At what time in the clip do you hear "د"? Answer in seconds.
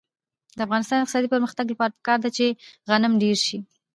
0.57-0.59, 0.97-1.01